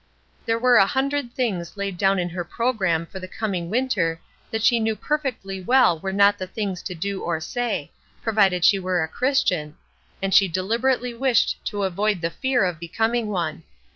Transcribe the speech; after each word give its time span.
There 0.47 0.57
were 0.57 0.77
a 0.77 0.87
hundred 0.87 1.35
things 1.35 1.77
laid 1.77 1.95
down 1.95 2.17
in 2.17 2.29
her 2.29 2.43
programme 2.43 3.05
for 3.05 3.19
the 3.19 3.27
coming 3.27 3.69
winter 3.69 4.19
that 4.49 4.63
she 4.63 4.79
knew 4.79 4.95
perfectly 4.95 5.61
well 5.61 5.99
were 5.99 6.11
not 6.11 6.39
the 6.39 6.47
things 6.47 6.81
to 6.81 6.95
do 6.95 7.21
or 7.21 7.39
say, 7.39 7.91
provided 8.23 8.65
she 8.65 8.79
were 8.79 9.03
a 9.03 9.07
Christian, 9.07 9.77
and 10.19 10.33
she 10.33 10.47
deliberately 10.47 11.13
wished 11.13 11.63
to 11.65 11.83
avoid 11.83 12.19
the 12.19 12.31
fear 12.31 12.63
of 12.65 12.79
becoming 12.79 13.27
one. 13.27 13.61